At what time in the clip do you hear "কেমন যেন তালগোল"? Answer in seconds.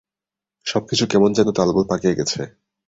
1.07-1.85